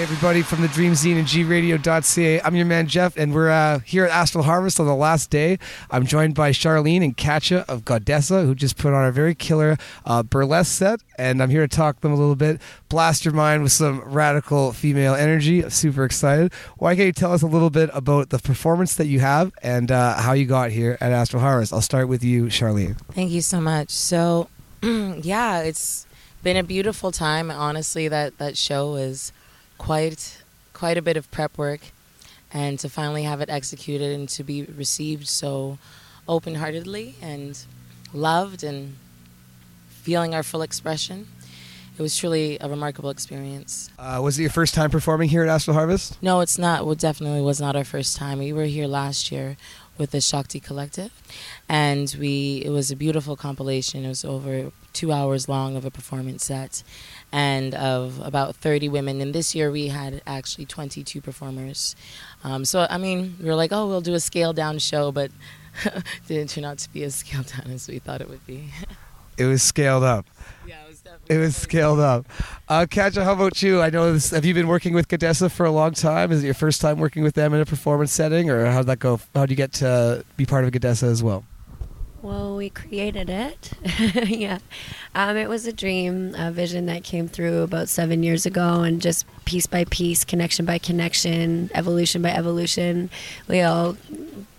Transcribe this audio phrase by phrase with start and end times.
[0.00, 2.40] Hey everybody from the Dream Zine and gradio.ca.
[2.40, 5.58] I'm your man Jeff, and we're uh, here at Astral Harvest on the last day.
[5.90, 9.76] I'm joined by Charlene and Kahtja of Goddessa, who just put on a very killer
[10.06, 13.34] uh, burlesque set, and I'm here to talk to them a little bit, blast your
[13.34, 15.62] mind with some radical female energy.
[15.62, 16.54] I'm super excited.
[16.78, 19.92] Why can't you tell us a little bit about the performance that you have and
[19.92, 21.74] uh, how you got here at Astral Harvest?
[21.74, 22.96] I'll start with you, Charlene.
[23.12, 23.90] Thank you so much.
[23.90, 24.48] So,
[24.82, 26.06] yeah, it's
[26.42, 27.50] been a beautiful time.
[27.50, 29.32] Honestly, that that show is
[29.78, 30.42] quite
[30.72, 31.80] quite a bit of prep work,
[32.52, 35.78] and to finally have it executed and to be received so
[36.26, 37.64] open-heartedly and
[38.14, 38.96] loved and
[39.88, 41.26] feeling our full expression.
[42.00, 43.90] It was truly a remarkable experience.
[43.98, 46.16] Uh, was it your first time performing here at Astral Harvest?
[46.22, 46.86] No, it's not.
[46.86, 48.38] Well, definitely was not our first time.
[48.38, 49.58] We were here last year
[49.98, 51.12] with the Shakti Collective,
[51.68, 54.06] and we it was a beautiful compilation.
[54.06, 56.82] It was over two hours long of a performance set,
[57.32, 59.20] and of about 30 women.
[59.20, 61.94] And this year we had actually 22 performers.
[62.42, 65.30] Um, so, I mean, we were like, oh, we'll do a scaled down show, but
[66.26, 68.70] didn't turn out to be as scaled down as we thought it would be.
[69.36, 70.24] it was scaled up.
[71.30, 72.26] It was scaled up.
[72.68, 73.80] Uh, Kahtja, how about you?
[73.80, 74.30] I know this.
[74.30, 76.32] Have you been working with Goddessa for a long time?
[76.32, 78.98] Is it your first time working with them in a performance setting, or how'd that
[78.98, 79.20] go?
[79.32, 81.44] How'd you get to be part of Goddessa as well?
[82.22, 83.72] Well, we created it.
[84.28, 84.58] yeah.
[85.14, 89.00] Um, it was a dream, a vision that came through about seven years ago, and
[89.00, 93.08] just piece by piece, connection by connection, evolution by evolution,
[93.48, 93.96] we all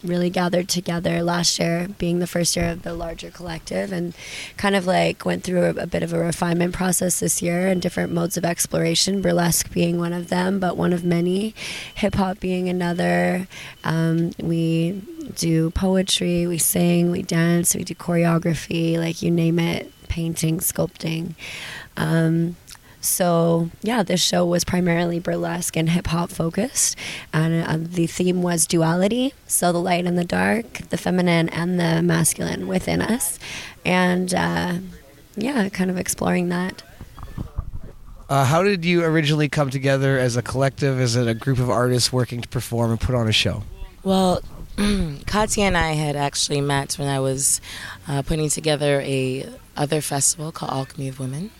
[0.03, 4.15] really gathered together last year, being the first year of the larger collective, and
[4.57, 7.81] kind of like went through a, a bit of a refinement process this year and
[7.81, 11.53] different modes of exploration, burlesque being one of them, but one of many,
[11.93, 13.47] hip hop being another.
[13.83, 19.91] Um, we do poetry, we sing, we dance, we do choreography, like you name it,
[20.07, 21.35] painting, sculpting.
[21.97, 22.55] Um,
[23.01, 26.95] so yeah, this show was primarily burlesque and hip hop focused,
[27.33, 29.33] and uh, the theme was duality.
[29.47, 33.39] So the light and the dark, the feminine and the masculine within us,
[33.83, 34.75] and uh,
[35.35, 36.83] yeah, kind of exploring that.
[38.29, 42.13] Uh, how did you originally come together as a collective, as a group of artists
[42.13, 43.63] working to perform and put on a show?
[44.03, 44.41] Well,
[44.77, 47.61] Kahtja and I had actually met when I was
[48.07, 51.51] uh, putting together a other festival called Alchemy of Women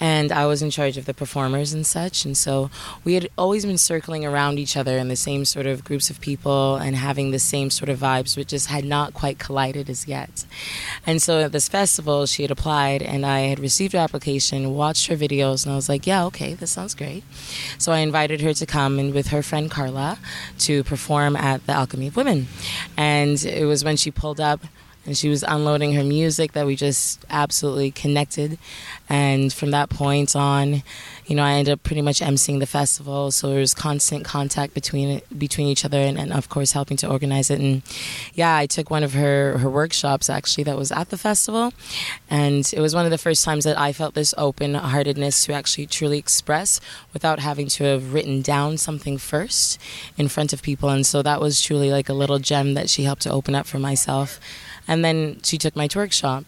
[0.00, 2.24] and I was in charge of the performers and such.
[2.24, 2.70] And so
[3.04, 6.20] we had always been circling around each other in the same sort of groups of
[6.20, 10.08] people and having the same sort of vibes, which just had not quite collided as
[10.08, 10.46] yet.
[11.06, 15.06] And so at this festival, she had applied, and I had received her application, watched
[15.08, 17.22] her videos, and I was like, yeah, okay, this sounds great.
[17.78, 20.18] So I invited her to come and with her friend Carla
[20.60, 22.48] to perform at the Alchemy of Women.
[22.96, 24.60] And it was when she pulled up
[25.06, 28.58] and she was unloading her music that we just absolutely connected.
[29.08, 30.82] And from that point on,
[31.26, 34.74] you know, I ended up pretty much emceeing the festival, so there was constant contact
[34.74, 37.60] between between each other, and, and, of course helping to organize it.
[37.60, 37.82] And
[38.34, 41.72] yeah, I took one of her her workshops actually that was at the festival,
[42.28, 45.52] and it was one of the first times that I felt this open heartedness to
[45.52, 46.80] actually truly express
[47.12, 49.80] without having to have written down something first
[50.16, 50.88] in front of people.
[50.88, 53.66] And so that was truly like a little gem that she helped to open up
[53.66, 54.40] for myself.
[54.90, 56.44] And then she took my workshop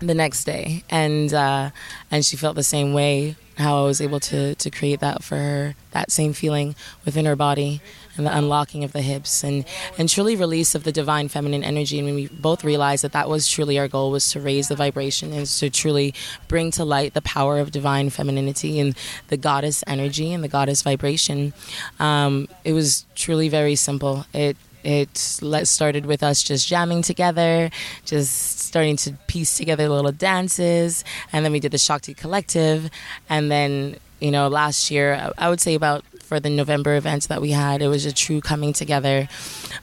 [0.00, 1.70] the next day, and uh,
[2.10, 3.36] and she felt the same way.
[3.56, 7.36] How I was able to to create that for her, that same feeling within her
[7.36, 7.80] body,
[8.16, 9.64] and the unlocking of the hips, and
[9.96, 12.00] and truly release of the divine feminine energy.
[12.00, 15.32] And we both realized that that was truly our goal was to raise the vibration
[15.32, 16.12] and to truly
[16.48, 18.96] bring to light the power of divine femininity and
[19.28, 21.52] the goddess energy and the goddess vibration.
[22.00, 24.26] Um, it was truly very simple.
[24.32, 27.70] It it started with us just jamming together,
[28.04, 32.90] just starting to piece together little dances, and then we did the Shakti Collective,
[33.28, 37.40] and then you know last year I would say about for the November events that
[37.40, 39.28] we had, it was a true coming together,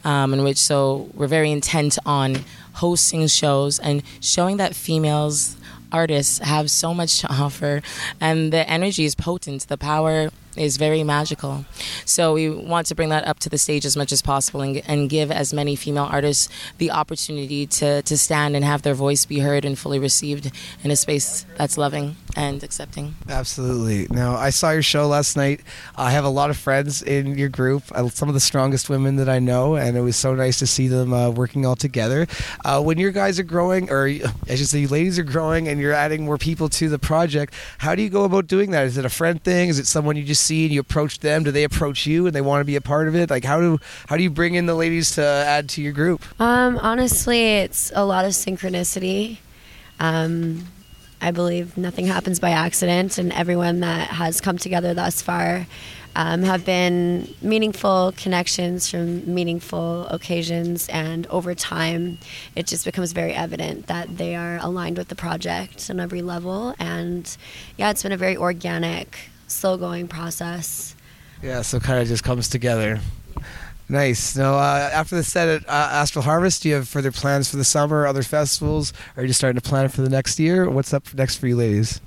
[0.04, 2.38] um, in which so we're very intent on
[2.74, 5.56] hosting shows and showing that females
[5.92, 7.82] artists have so much to offer
[8.20, 11.66] and the energy is potent the power is very magical.
[12.06, 14.82] So we want to bring that up to the stage as much as possible and,
[14.88, 19.26] and give as many female artists the opportunity to, to stand and have their voice
[19.26, 20.52] be heard and fully received
[20.84, 23.16] in a space that's loving and accepting.
[23.30, 24.08] Absolutely.
[24.10, 25.62] Now, I saw your show last night.
[25.96, 29.18] I have a lot of friends in your group, uh, some of the strongest women
[29.18, 32.28] that I know, and it was so nice to see them uh, working all together.
[32.64, 35.80] Uh, when your guys are growing, or I should say, you ladies are growing, and
[35.80, 38.86] you're adding more people to the project, how do you go about doing that?
[38.86, 39.70] Is it a friend thing?
[39.70, 41.44] Is it someone you just see and you approach them?
[41.44, 43.30] Do they approach you and they want to be a part of it?
[43.30, 46.24] Like how do how do you bring in the ladies to add to your group?
[46.40, 49.38] Um, honestly, it's a lot of synchronicity.
[50.00, 50.68] Um,
[51.22, 55.68] I believe nothing happens by accident, and everyone that has come together thus far
[56.16, 62.18] um, have been meaningful connections from meaningful occasions, and over time,
[62.56, 66.76] it just becomes very evident that they are aligned with the project on every level.
[66.80, 67.38] And
[67.78, 70.96] yeah, it's been a very organic, slow going process.
[71.42, 73.00] Yeah, so kind of just comes together.
[73.90, 74.38] Nice.
[74.38, 77.58] Now, uh, after the set at uh, Astral Harvest, do you have further plans for
[77.58, 78.94] the summer, other festivals?
[79.18, 80.70] Are you just starting to plan for the next year?
[80.70, 82.00] What's up next for you ladies?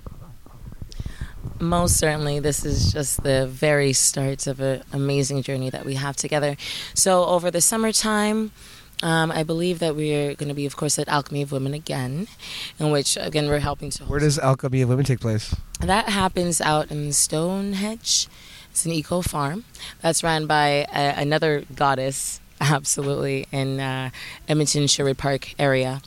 [1.60, 6.16] Most certainly, this is just the very start of an amazing journey that we have
[6.16, 6.56] together.
[6.94, 8.50] So, over the summertime,
[9.02, 12.28] um, I believe that we're going to be, of course, at Alchemy of Women again,
[12.78, 14.04] in which, again, we're helping to.
[14.04, 15.54] Where does Alchemy of Women take place?
[15.80, 18.28] That happens out in Stonehenge.
[18.70, 19.64] It's an eco farm
[20.00, 24.10] that's run by a, another goddess, absolutely, in uh,
[24.48, 26.00] Edmonton Sherwood Park area,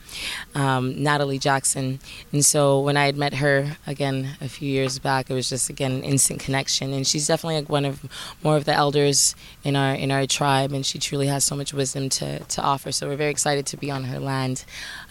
[0.56, 2.00] um, Natalie Jackson.
[2.32, 5.70] And so when I had met her again a few years back, it was just
[5.70, 6.94] again an instant connection.
[6.94, 8.06] And she's definitely like one of
[8.44, 11.74] more of the elders in our in our tribe, and she truly has so much
[11.74, 12.92] wisdom to to offer.
[12.92, 14.64] So we're very excited to be on her land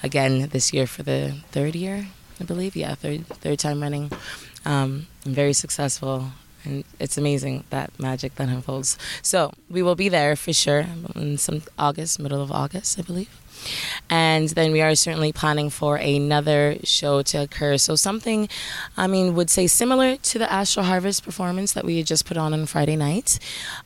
[0.03, 2.06] again this year for the third year,
[2.41, 2.77] I believe.
[2.77, 4.11] Yeah, third third time running.
[4.65, 6.33] Um, very successful
[6.67, 8.99] and it's amazing that magic that unfolds.
[9.23, 13.31] So we will be there for sure in some August, middle of August, I believe.
[14.11, 17.79] And then we are certainly planning for another show to occur.
[17.79, 18.49] So something,
[18.97, 22.53] I mean, would say similar to the Astral Harvest performance that we just put on
[22.53, 23.39] on Friday night.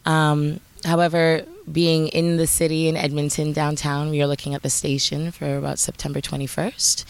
[0.05, 5.31] Um, however, being in the city in Edmonton downtown, we are looking at the station
[5.31, 7.05] for about September 21st.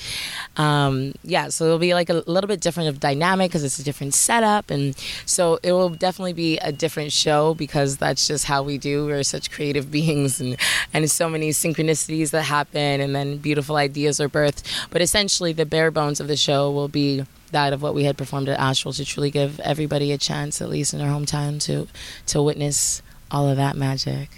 [0.59, 3.85] Um, yeah, so it'll be like a little bit different of dynamic because it's a
[3.85, 8.63] different setup, and so it will definitely be a different show because that's just how
[8.63, 9.07] we do.
[9.07, 10.57] We're such creative beings, and
[10.93, 14.63] and so many synchronicities that happen, and then beautiful ideas are birthed.
[14.91, 18.17] But essentially, the bare bones of the show will be that of what we had
[18.17, 21.89] performed at Astral to truly give everybody a chance, at least in our hometown, to
[22.27, 24.29] to witness all of that magic.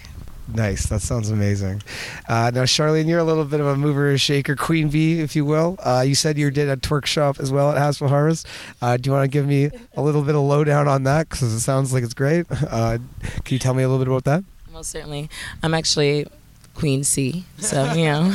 [0.49, 0.87] Nice.
[0.87, 1.83] That sounds amazing.
[2.29, 5.37] Uh, now, Charlene, you're a little bit of a mover, and shaker, queen bee, if
[5.37, 5.77] you will.
[5.79, 8.47] Uh, you said you did a twerk shop as well at Astral Harvest.
[8.81, 11.29] Uh, do you want to give me a little bit of lowdown on that?
[11.29, 12.47] Because it sounds like it's great.
[12.51, 12.99] Uh,
[13.45, 14.45] can you tell me a little bit about that?
[14.73, 15.31] Most certainly.
[15.63, 16.27] I'm actually
[16.75, 17.45] Queen C.
[17.59, 18.35] So you know,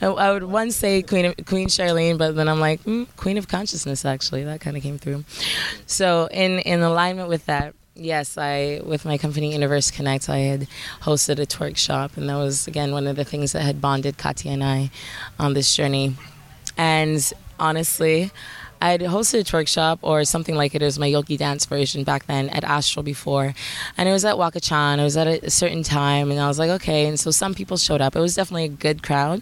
[0.00, 3.48] I, I, would once say Queen Queen Charlene, but then I'm like mm, Queen of
[3.48, 4.04] Consciousness.
[4.04, 5.24] Actually, that kind of came through.
[5.86, 10.68] So in in alignment with that, Yes, I with my company Universe Connect, I had
[11.00, 14.18] hosted a twerk shop, and that was again one of the things that had bonded
[14.18, 14.90] Kahtja and I
[15.38, 16.14] on this journey.
[16.76, 18.30] And honestly,
[18.82, 20.82] I had hosted a twerk shop or something like it.
[20.82, 23.54] It was my yogi dance version back then at Astral before.
[23.96, 24.98] And it was at Wakachan.
[24.98, 26.30] It was at a certain time.
[26.30, 27.06] And I was like, okay.
[27.06, 28.14] And so some people showed up.
[28.14, 29.40] It was definitely a good crowd.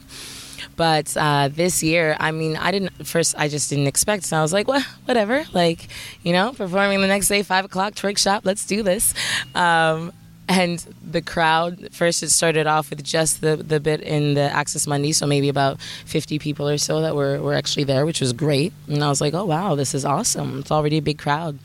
[0.76, 3.34] But uh, this year, I mean, I didn't first.
[3.38, 4.24] I just didn't expect.
[4.24, 5.44] So I was like, well, whatever.
[5.52, 5.88] Like,
[6.22, 8.42] you know, performing the next day, five o'clock, trick shop.
[8.44, 9.14] Let's do this.
[9.54, 10.12] Um,
[10.48, 14.86] and the crowd first it started off with just the, the bit in the access
[14.86, 18.32] monday so maybe about 50 people or so that were, were actually there which was
[18.32, 18.72] great.
[18.88, 20.60] And i was like oh wow this is awesome.
[20.60, 21.58] It's already a big crowd.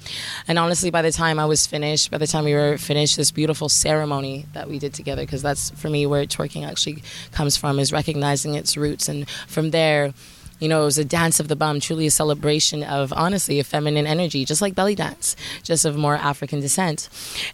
[0.47, 3.31] And honestly by the time i was finished by the time we were finished this
[3.31, 7.79] beautiful ceremony that we did together because that's for me where twerking actually comes from
[7.79, 9.09] is recognizing its roots.
[9.09, 10.13] And from there
[10.59, 13.63] you know, it was a dance of the bum, truly a celebration of honestly a
[13.63, 17.09] feminine energy, just like belly dance, just of more African descent.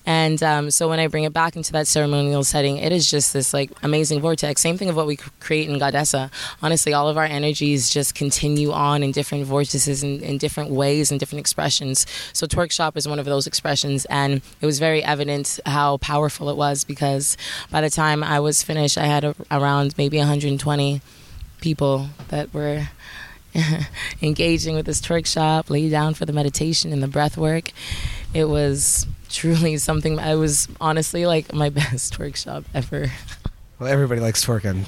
[0.05, 3.33] And um, so when I bring it back into that ceremonial setting, it is just
[3.33, 4.62] this like amazing vortex.
[4.62, 6.31] Same thing of what we create in Goddessa.
[6.62, 11.12] Honestly, all of our energies just continue on in different vortices in, in different ways
[11.12, 12.05] and different expressions.
[12.33, 16.50] So twerk shop is one of those expressions, and it was very evident how powerful
[16.50, 17.38] it was because
[17.71, 21.01] by the time I was finished, I had a, around maybe 120
[21.65, 22.88] people that were
[24.22, 27.72] engaging with this twerk shop, lay down for the meditation and the breath work.
[28.36, 30.19] It was truly something.
[30.19, 33.07] I was honestly like my best twerk shop ever.
[33.79, 34.86] Well, everybody likes twerking,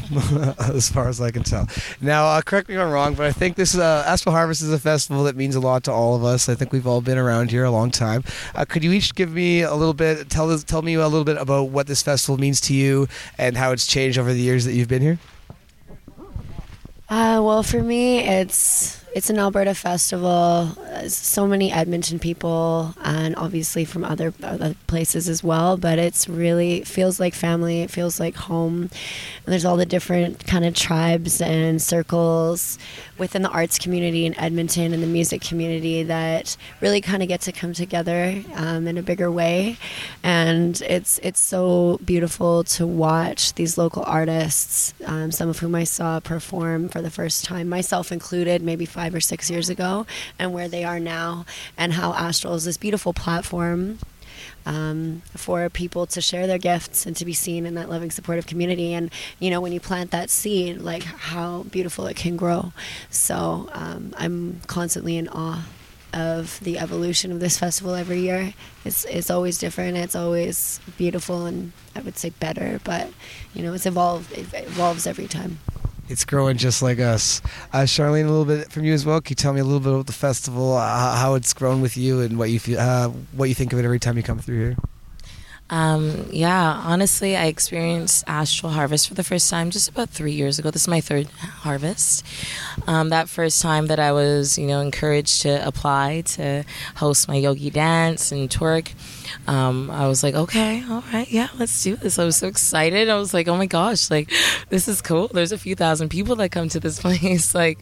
[0.76, 1.68] as far as I can tell.
[2.00, 4.78] Now, uh, correct me if I'm wrong, but I think this uh, Harvest is a
[4.78, 6.48] festival that means a lot to all of us.
[6.48, 8.24] I think we've all been around here a long time.
[8.54, 11.38] Uh, could you each give me a little bit, tell tell me a little bit
[11.38, 13.08] about what this festival means to you
[13.40, 15.18] and how it's changed over the years that you've been here?
[17.10, 20.78] Uh, well, for me, it's it's an Alberta festival.
[21.08, 25.76] So many Edmonton people, and obviously from other other places as well.
[25.76, 27.82] But it's really feels like family.
[27.82, 28.82] It feels like home.
[28.84, 28.92] And
[29.48, 32.78] there's all the different kind of tribes and circles
[33.18, 37.42] within the arts community in Edmonton and the music community that really kind of get
[37.42, 39.78] to come together um, in a bigger way.
[40.22, 45.86] And it's it's so beautiful to watch these local artists, um, some of whom I
[45.86, 50.06] saw perform for the first time, myself included, maybe five five or six years ago
[50.38, 51.46] and where they are now,
[51.78, 54.00] and how Astral is this beautiful platform
[54.66, 58.46] um, for people to share their gifts and to be seen in that loving, supportive
[58.46, 58.94] community.
[58.94, 59.10] And
[59.40, 62.74] you know, when you plant that seed, like how beautiful it can grow.
[63.10, 65.66] So um, I'm constantly in awe
[66.14, 68.54] of the evolution of this festival every year.
[68.84, 69.96] It's it's always different.
[69.96, 72.82] It's always beautiful, and I would say better.
[72.84, 73.08] But
[73.54, 74.34] you know, it's evolved.
[74.34, 75.60] It evolves every time.
[76.10, 77.42] It's growing just like us.
[77.74, 79.20] Uh, Charlene, a little bit from you as well.
[79.20, 81.98] Can you tell me a little bit about the festival, uh, how it's grown with
[81.98, 84.40] you, and what you feel, uh, what you think of it every time you come
[84.40, 84.78] through here?
[85.70, 90.60] Um, yeah, honestly, I experienced Astral Harvest for the first time just about three years
[90.60, 90.72] ago.
[90.72, 92.26] This is my third harvest.
[92.88, 96.64] Um, that first time that I was, you know, encouraged to apply to
[96.96, 98.94] host my yogi dance and twerk,
[99.48, 102.18] um, I was like, okay, all right, yeah, let's do this.
[102.18, 103.10] I was so excited.
[103.10, 104.32] I was like, oh my gosh, like
[104.70, 105.28] this is cool.
[105.28, 107.54] There's a few thousand people that come to this place.
[107.54, 107.80] like,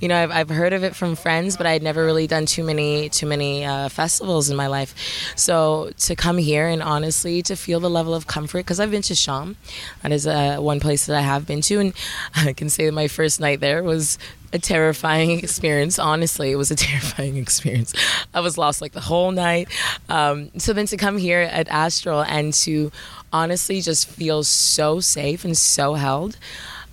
[0.00, 2.46] you know, I've, I've heard of it from friends, but I had never really done
[2.46, 4.94] too many too many uh, festivals in my life.
[5.36, 9.02] So to come here and honestly to feel the level of comfort because I've been
[9.02, 9.56] to Sham.
[10.02, 11.92] That is uh, one place that I have been to, and
[12.34, 14.18] I can say that my first night there was
[14.52, 15.98] a terrifying experience.
[15.98, 17.92] Honestly, it was a terrifying experience.
[18.32, 19.68] I was lost like the whole night.
[20.08, 22.92] Um, so then to come here at Astral and to
[23.32, 26.38] honestly just feel so safe and so held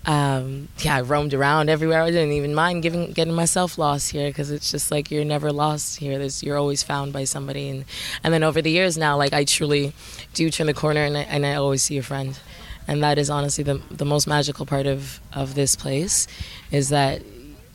[0.05, 2.01] um, yeah, I roamed around everywhere.
[2.01, 5.51] I didn't even mind giving, getting myself lost here because it's just like you're never
[5.51, 6.19] lost here.
[6.19, 7.69] There's, you're always found by somebody.
[7.69, 7.85] And,
[8.23, 9.93] and then over the years now, like I truly
[10.33, 12.37] do turn the corner and I, and I always see a friend.
[12.85, 16.27] And that is honestly the, the most magical part of, of this place
[16.69, 17.21] is that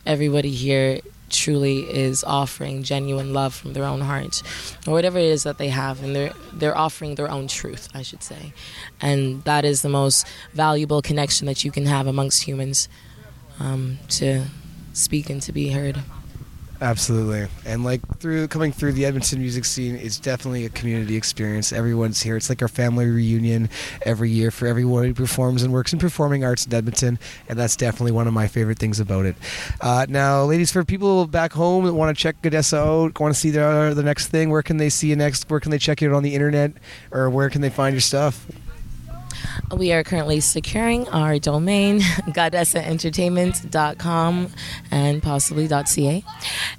[0.04, 4.42] everybody here truly is offering genuine love from their own heart
[4.86, 8.02] or whatever it is that they have and they're they're offering their own truth I
[8.02, 8.52] should say.
[9.00, 12.88] And that is the most valuable connection that you can have amongst humans
[13.60, 14.44] um, to
[14.92, 15.98] speak and to be heard
[16.80, 21.72] Absolutely, and like through coming through the Edmonton music scene, it's definitely a community experience.
[21.72, 22.36] Everyone's here.
[22.36, 23.68] It's like our family reunion
[24.02, 27.18] every year for everyone who performs and works in performing arts in Edmonton,
[27.48, 29.34] and that's definitely one of my favorite things about it.
[29.80, 33.40] Uh, now, ladies, for people back home that want to check Goddessa out, want to
[33.40, 35.50] see the the next thing, where can they see you next?
[35.50, 36.74] Where can they check you out on the internet,
[37.10, 38.46] or where can they find your stuff?
[39.76, 44.48] We are currently securing our domain, goddessaentertainment.com
[44.90, 46.24] and possibly .ca.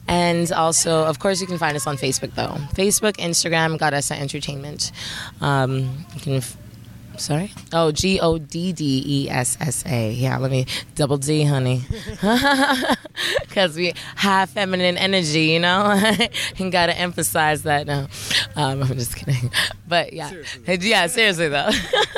[0.08, 2.56] And also, of course, you can find us on Facebook, though.
[2.74, 4.92] Facebook, Instagram, Goddessa Entertainment.
[5.40, 6.42] Um, you can
[7.20, 7.52] Sorry?
[7.74, 10.12] Oh, G O D D E S S A.
[10.12, 11.84] Yeah, let me double D, honey.
[13.42, 15.92] Because we have feminine energy, you know?
[16.60, 18.08] and got to emphasize that now.
[18.56, 19.52] Um, I'm just kidding.
[19.88, 20.30] But yeah.
[20.30, 20.90] Seriously.
[20.90, 21.70] Yeah, seriously, though.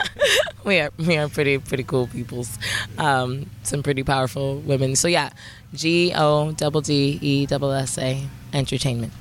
[0.64, 2.60] we are we are pretty pretty cool peoples.
[3.00, 4.96] Um, some pretty powerful women.
[4.96, 5.32] So yeah,
[5.74, 8.22] G O double D E double S A
[8.54, 9.14] Entertainment.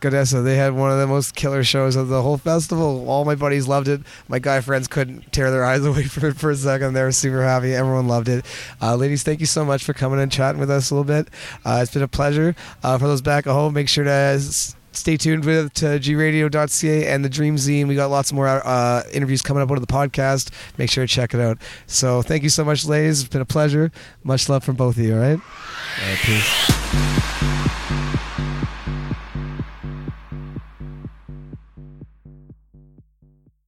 [0.00, 3.08] Goddessa, they had one of the most killer shows of the whole festival.
[3.08, 4.00] All my buddies loved it.
[4.28, 6.94] My guy friends couldn't tear their eyes away from it for a second.
[6.94, 7.74] They were super happy.
[7.74, 8.44] Everyone loved it.
[8.80, 11.28] Uh, ladies, thank you so much for coming and chatting with us a little bit.
[11.64, 12.54] Uh, it's been a pleasure.
[12.82, 14.40] Uh, for those back at home, make sure to
[14.92, 17.88] stay tuned with to gradio.ca and the Dream Zine.
[17.88, 20.50] We got lots more uh, interviews coming up of the podcast.
[20.76, 21.58] Make sure to check it out.
[21.86, 23.20] So thank you so much, ladies.
[23.20, 23.90] It's been a pleasure.
[24.22, 25.14] Much love from both of you.
[25.14, 25.40] All right.
[25.40, 28.04] All right peace.